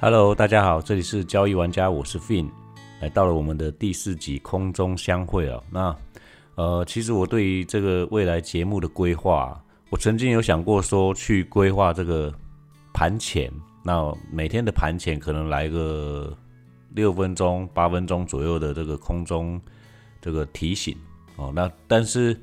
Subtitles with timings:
[0.00, 2.48] Hello，大家好，这里是交易玩家，我是 Fin，
[3.00, 5.60] 来到了我们的第四集空中相会了。
[5.72, 5.96] 那
[6.54, 9.60] 呃，其实我对于这个未来节目的规划，
[9.90, 12.32] 我曾经有想过说去规划这个
[12.94, 16.32] 盘前，那每天的盘前可能来个
[16.94, 19.60] 六分钟、八分钟左右的这个空中
[20.20, 20.96] 这个提醒
[21.34, 21.52] 哦。
[21.52, 22.40] 那但是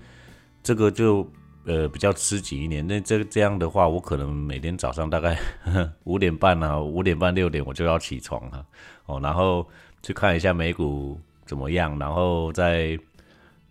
[0.61, 1.25] 这个就。
[1.65, 2.85] 呃，比较吃紧一点。
[2.85, 5.35] 那这这样的话，我可能每天早上大概
[6.05, 8.65] 五点半啊，五点半六点我就要起床哈，
[9.07, 9.67] 哦，然后
[10.03, 12.95] 去看一下美股怎么样，然后再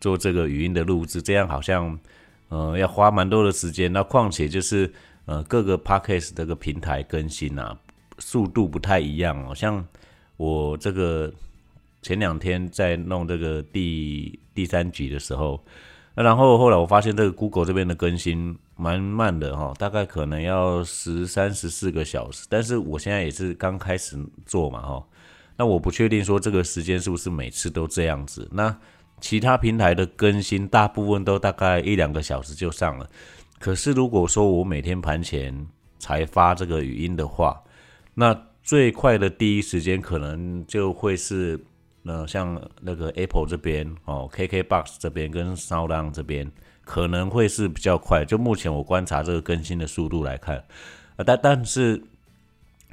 [0.00, 1.22] 做这个语音的录制。
[1.22, 1.96] 这样好像
[2.48, 3.92] 呃要花蛮多的时间。
[3.92, 4.92] 那况且就是
[5.26, 7.78] 呃各个 podcast 这个平台更新啊，
[8.18, 9.54] 速度不太一样哦。
[9.54, 9.86] 像
[10.36, 11.32] 我这个
[12.02, 15.64] 前两天在弄这个第第三集的时候。
[16.16, 22.46] 那然后后来我发现这个 Google 这边的更新蛮慢的哈，大概可能要十三十四个小时。
[22.48, 25.04] 但是我现在也是刚开始做嘛哈，
[25.56, 28.48] 那我不确定说这个时间是不是每次都这样子。
[28.52, 28.76] 那
[29.20, 33.10] 其他平台的更新大部分都大概一两个小时就上了。
[33.58, 35.66] 可是如果说我每天盘前
[35.98, 37.60] 才发这个语音的话，
[38.14, 41.64] 那最快的第一时间可能就会是。
[42.06, 46.52] 那像那个 Apple 这边哦，KKBox 这边跟 SoundOn 这边
[46.84, 48.26] 可能会是比较快。
[48.26, 50.62] 就目前我观察这个更新的速度来看，
[51.16, 52.02] 呃，但但是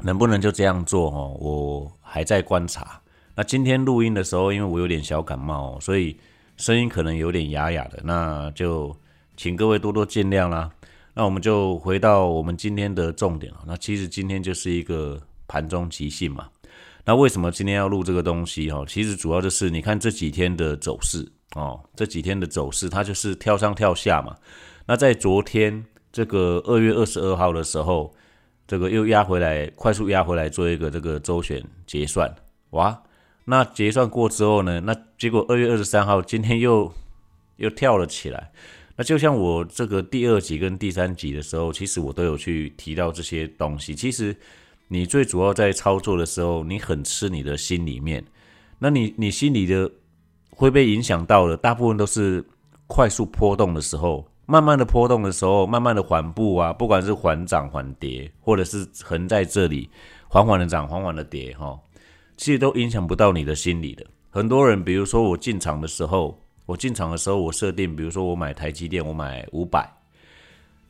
[0.02, 1.38] 能不能就这样做哦？
[1.42, 3.02] 我还在观察。
[3.36, 6.18] 那今天录音的时候，因为我有点小感冒，所以
[6.56, 8.96] 声音可能有点哑哑的，那就
[9.36, 10.72] 请各位多多见谅啦。
[11.14, 13.60] 那我们就回到我们今天的重点了。
[13.68, 16.48] 那其实今天就是一个盘中即兴嘛。
[17.04, 18.86] 那为什么今天要录这个东西哈？
[18.88, 24.36] 其实主要就是你看这几天的走势哦，这几天的走势它就是跳上跳下嘛。
[24.86, 28.14] 那在昨天这个二月二十二号的时候，
[28.68, 32.32] 这个又压回来，快速压回来做一个这个周选结算，
[32.70, 33.02] 哇！
[33.46, 36.94] 那结算过之后呢，那结果二月二十三号今天又
[37.56, 38.52] 又跳了起来。
[38.96, 44.36] 那就像我这个第二集跟第三集的时候，其实我都有去提到这些东西，其实。
[44.94, 48.22] 你最主要在操作的时候，你很吃你的心里面，
[48.78, 49.90] 那你你心里的
[50.50, 52.44] 会被影响到的，大部分都是
[52.88, 59.90] 快速波动的时候，慢慢的波动的时候，慢慢的缓步啊，不管是缓涨缓跌，或者是横在这里
[60.28, 61.80] 缓缓的涨，缓缓的跌，哈，
[62.36, 64.06] 其实都影响不到你的心理的。
[64.30, 69.90] 很多人，比如说我进场的时候，我进场的时候，我设定，比如说我买台积电，我买五百。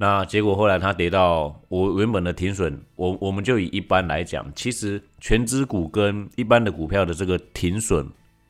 [0.01, 8.03] 那结果后来它跌到我原本的停损，我我们就以一般来讲，其实全资股跟一般的股票的这个停损，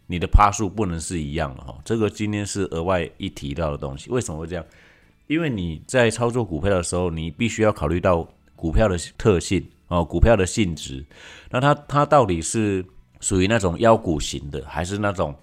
[0.08, 1.78] 你的趴数不能是一样的哈。
[1.84, 4.64] 这个今天是额外一提到的东西，为什么会这样？
[5.28, 8.26] 因为你在操作股票的时候，你必须要考虑到
[8.56, 11.04] 股票的特性哦，股票的性质。
[11.50, 12.86] 那它它到底是
[13.20, 15.36] 属于那种妖股型的，还是那种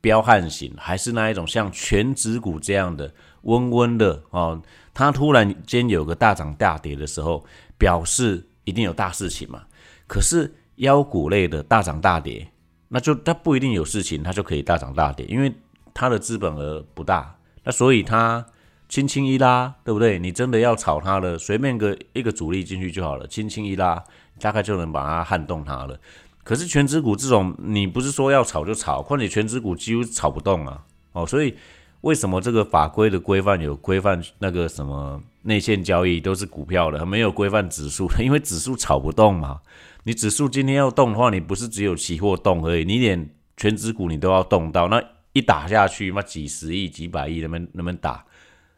[0.00, 3.12] 彪悍型，还是那一种像全指股这样的
[3.42, 4.62] 温温的哦？
[4.92, 7.44] 它突然间有个大涨大跌的时候，
[7.78, 9.62] 表示一定有大事情嘛。
[10.06, 12.50] 可是妖股类的大涨大跌，
[12.88, 15.54] 那就它不一定有事情，它就可以大涨大跌，因为
[15.94, 18.44] 它的资本额不大，那所以它
[18.88, 20.18] 轻轻一拉，对不对？
[20.18, 24.02] 你真的要炒它了，随便个一个主力进去就好了，轻轻一拉，
[24.40, 25.98] 大概就能把它撼动它了。
[26.42, 31.54] 可是全指股这种，你不是说要炒就炒，况且全指股几乎炒不动啊，哦，所以。
[32.02, 38.24] 为什么这个法规的规范有规范那个什么内线交易都是股票的，没有规范指数的？
[38.24, 39.60] 因为指数炒不动嘛。
[40.04, 43.28] 你指数今天要动的话，你不是只有期货动而已，你连
[43.58, 44.88] 全指股你都要动到。
[44.88, 44.98] 那
[45.34, 48.24] 一打下去，嘛几十亿、几百亿，能不能能不能打？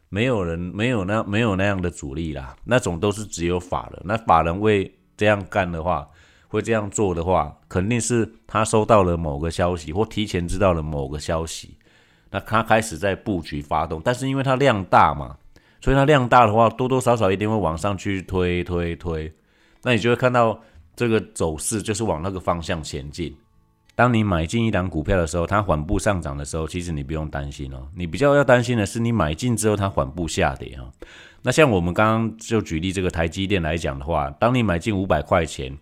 [0.09, 4.01] 没有人没有那没有那样的主力啦，那种都是只有法人。
[4.03, 6.05] 那法人为这样干的话，
[6.53, 11.75] 会这样做的话，肯定是他收到了某个消息，或提前知道了某个消息。
[12.29, 15.35] 那他开始在布局发动，但是因为它量大嘛，
[15.81, 19.33] 所以它量大的话，多多少少一定会往上去推推推。
[19.81, 20.59] 那你就会看到
[20.95, 23.35] 这个走势就是往那个方向前进。
[23.95, 27.87] 当你买进一档股票的时候，它缓步上涨的时候，其实你不用担心哦。
[27.95, 30.85] 你比较要担心的是，你买进之后它缓步下跌啊。
[31.41, 35.75] 那像我们刚刚就举例这个台积电来讲的话，当你买进五百块钱。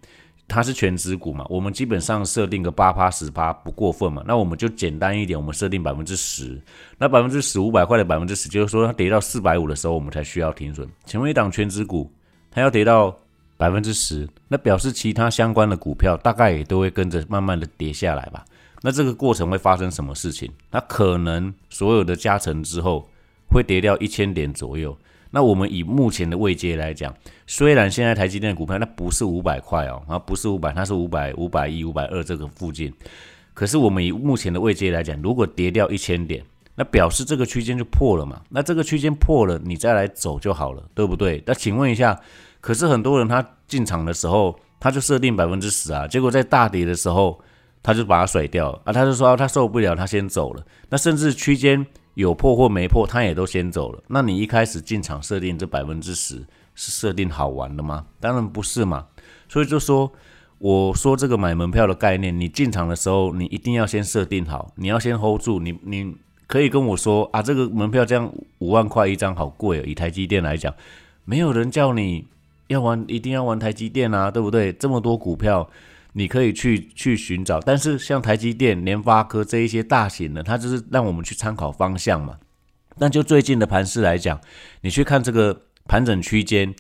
[0.54, 6.62] 它是全指股嘛，我们基本上设定个八趴十趴不过分嘛，那我们就简单一点，我们设定百分之十，
[6.98, 10.86] 那百分之十五百块的百分之十，就是说它跌到四百五的时候，我们才需要停损。
[11.06, 12.12] 请问一档全指股，
[12.52, 13.18] 它要跌到
[13.56, 18.44] 百分之十，那表示其他相关的股票大概也都会跟着慢慢的跌下来吧？
[18.82, 20.52] 那这个过程会发生什么事情？
[20.70, 23.08] 它可能所有的加成之后
[23.48, 24.98] 会跌掉一千点左右，
[25.34, 27.14] 那我们以目前的位阶来讲，
[27.48, 32.94] 虽然现在台积电的股票那不是五百块哦，啊不是五百，它是五百五百一五百二这个附近，
[33.54, 36.44] 可是我们以目前的位阶来讲，如果跌掉一千点，
[36.76, 38.42] 那表示这个区间就破了嘛？
[38.50, 41.42] 那这个区间破了，你再来走就好了，对不对？
[41.46, 42.20] 那请问一下，
[42.60, 47.40] 可是很多人他进场的时候，他就设定百分之十啊，结果在大跌的时候，
[47.82, 50.66] 他就把它甩掉啊，他就说他受不了，他先走了。
[50.90, 51.88] 那甚至区间。
[52.22, 54.02] 有破或没破，他也都先走了。
[54.08, 56.36] 那你一开始进场设定这百分之十，
[56.76, 58.06] 是设定好玩的吗？
[58.20, 59.08] 当然不是嘛。
[59.50, 60.10] 所以就说，
[60.60, 65.60] 我说这个买门票的概念，你进场的时候，你一定要先设定好，你要先 hold 住。
[65.60, 66.16] 你你
[66.48, 69.84] 可以跟我说啊，这个门票这样五万块一张，好贵哦。
[69.86, 70.74] 以台积电来讲，
[71.26, 72.26] 没有人叫你
[72.68, 74.72] 要玩，一定要玩台积电啊，对不对？
[74.72, 75.68] 这么多股票。
[76.14, 82.38] 你可以去去寻找，但是像台积电、联发科这一些大型的，它就是让我们去参考方向嘛。
[83.00, 84.40] 但就最近的盘势来讲，
[84.82, 86.76] 你去看这个盘整区间，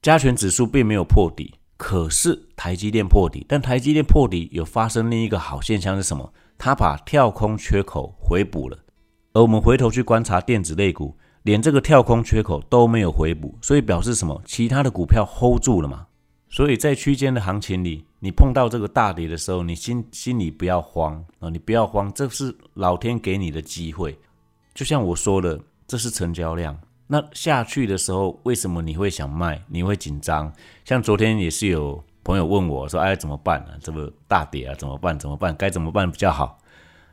[0.00, 3.44] 加权指数并没有破底，可是台积电破底。
[3.48, 6.32] 但台积电破底有发生另一个好现象是什么？
[6.56, 8.78] 它把跳空缺口回补了。
[9.32, 14.42] 而我们回头去观察电子类股，连这个跳空缺口都没有回补，所以表示什么？
[14.44, 16.06] 其他的股票 hold 住了嘛？
[16.50, 24.18] 所以在区间的行情里，你碰到这个大跌的时候，你心心里不要慌啊，你不要慌，这是老天给你的机会。
[24.74, 26.76] 就像我说的，这是成交量。
[27.06, 29.62] 那下去的时候，为什么你会想卖？
[29.68, 30.52] 你会紧张？
[30.84, 33.72] 像昨天也是有朋友问我说：“哎，怎么办呢？
[33.80, 35.16] 这个大跌啊，怎么办？
[35.16, 35.54] 怎么办？
[35.56, 36.58] 该怎么办比较好？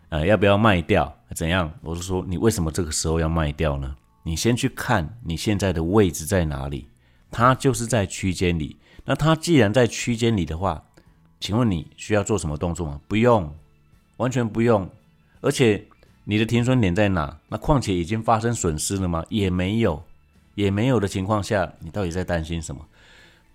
[0.10, 1.16] 呃，要不要卖掉？
[1.36, 3.96] 怎样？”我是说，你为什么这个时候要卖掉呢？
[4.24, 6.88] 你先去看你现在的位置在哪里，
[7.30, 8.78] 它就是在区间里。
[9.10, 10.84] 那它既然在区间里的话，
[11.40, 13.00] 请问你需要做什么动作吗？
[13.08, 13.56] 不用，
[14.18, 14.90] 完全不用。
[15.40, 15.86] 而且
[16.26, 17.40] 你的停损点在哪？
[17.48, 19.24] 那况且已经发生损失了吗？
[19.30, 20.04] 也没有，
[20.56, 22.86] 也没有的情况下，你到底在担心什么？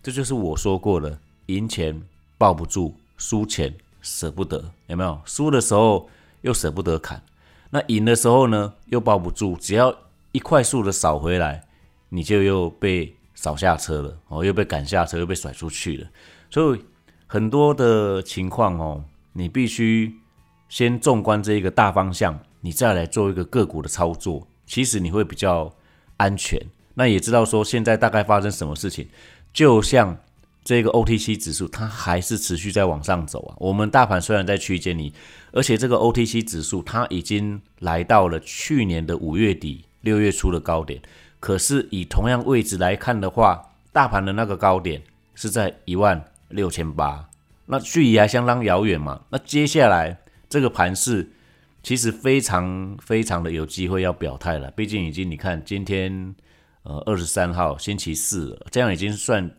[0.03, 2.01] 这就是我说过的，赢钱
[2.39, 5.21] 抱不住，输钱舍不得，有没有？
[5.27, 6.09] 输的时候
[6.41, 7.23] 又舍不得砍，
[7.69, 9.95] 那赢的时候呢又抱不住，只要
[10.33, 11.67] 一快速的扫回来，
[12.09, 13.15] 你就又被。
[13.43, 16.09] 早下车了哦，又被赶下车，又被甩出去了。
[16.49, 16.85] 所以
[17.27, 20.15] 很多的情况哦，你必须
[20.69, 25.75] 先纵观这一个大方向，你再来做一个个股的操作，其实你会比较
[26.19, 26.57] 安全。
[26.95, 29.09] 那也知道说现在大概发生什么事情，
[29.53, 30.17] 就像
[30.63, 33.57] 这个 OTC 指数，它还是持续在往上走啊。
[33.59, 35.13] 我们大盘虽然在区间里，
[35.51, 41.03] 而且这个 OTC 指数它已经来到了去年的五月底、六月初的高点。
[41.43, 43.61] 可是以同样位置来看的话，
[43.91, 45.03] 大盘的那个高点
[45.35, 47.29] 是在一万六千八，
[47.67, 49.21] 那距离还相当遥远嘛。
[49.29, 50.17] 那接下来
[50.49, 51.33] 这个盘势
[51.83, 56.33] 其实非常非常的有机会要表态了，毕竟已经你看今天
[56.85, 59.51] 呃二十三号星期四，这样已经算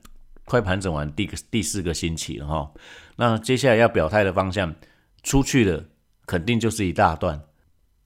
[0.45, 2.71] 快盘整完第第四个星期了哈。
[3.18, 4.74] 那接下来要表态的方向
[5.21, 5.83] 出去了，
[6.25, 7.41] 肯定就是一大段。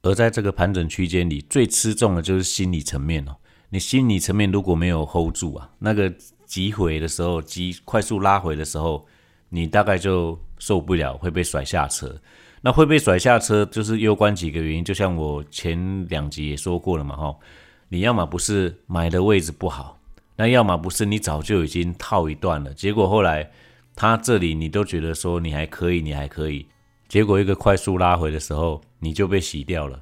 [0.02, 3.36] 而在这个盘整区间里，最吃重的就是心理层面哦。
[3.70, 6.14] 你心理层面如果没有 hold 住啊，那个
[6.46, 9.06] 急回的时候，急快速拉回的时候，
[9.50, 12.20] 你大概就受不了，会被甩下车。
[12.62, 14.84] 那会被甩下车，就是攸关几个原因。
[14.84, 17.36] 就像我前两集也说过了嘛，哈，
[17.90, 20.00] 你要么不是买的位置不好，
[20.36, 23.52] 那要么不是你早就已经套一段了，结果后来
[23.96, 26.66] 他这里你都觉得说你还可以，你还可以，
[27.08, 30.02] 结果一个快速拉回的时候，你就被洗掉了。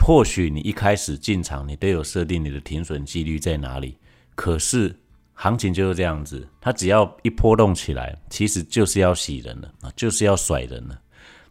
[0.00, 3.96] 或许你一开始进场，你都有设定你的停损几率在哪里。
[4.34, 4.94] 可是
[5.34, 11.00] 行情就是这样子，它只要一波动起来，其实就是要洗人了啊，就是要甩人了。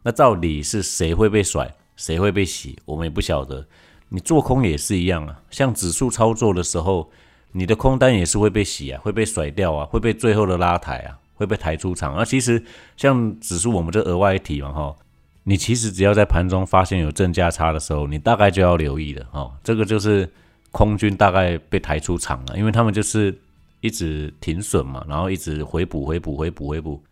[0.04, 3.66] 那到底是谁会被甩，谁会被洗，我们也不晓得。
[4.10, 7.10] 你做空也是一样啊，像指数操作的时候，
[7.52, 12.16] 你的空单也是会被洗啊，会被甩掉啊，会被最后的拉抬啊，会被抬出场。
[12.16, 12.64] 而其实
[12.98, 14.96] 像指数，我们这额外提嘛哈。
[15.44, 19.52] 你其实只要在盘中发现有正价差的时候，你大概就要留意了哦。
[19.64, 20.32] 这个就是
[20.72, 23.38] 空军大概被抬出场了，因为他们就是
[23.82, 27.04] 一直停损嘛，然后一直回补、回补、回补、回补，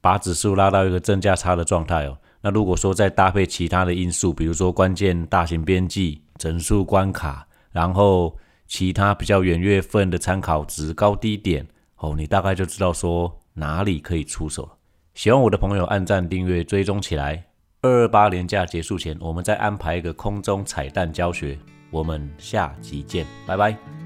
[0.00, 2.18] 把指数拉到一个正价差的状态哦。
[2.40, 11.66] 那如果说再搭配其他的因素，比如说关键大型边际、整数关卡，然后其他比较远月份的参考值、高低点
[11.98, 14.70] 哦，你大概就知道说哪里可以出手了。
[15.14, 17.44] 喜欢我的朋友按赞、订阅、追踪起来。
[17.86, 21.58] 二二八年假结束前，我们再安排一个空中彩蛋教学。
[21.90, 24.05] 我们下集见，拜拜。